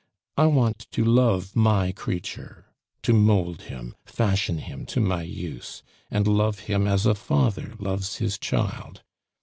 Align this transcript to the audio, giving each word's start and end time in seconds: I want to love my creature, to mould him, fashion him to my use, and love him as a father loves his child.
I 0.35 0.47
want 0.47 0.87
to 0.93 1.05
love 1.05 1.55
my 1.55 1.91
creature, 1.91 2.65
to 3.03 3.13
mould 3.13 3.61
him, 3.69 3.93
fashion 4.03 4.57
him 4.57 4.83
to 4.87 4.99
my 4.99 5.21
use, 5.21 5.83
and 6.09 6.27
love 6.27 6.61
him 6.61 6.87
as 6.87 7.05
a 7.05 7.13
father 7.13 7.75
loves 7.77 8.15
his 8.15 8.39
child. 8.39 9.03